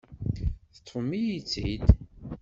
Teṭṭfem-iyi-tt-id. 0.73 1.85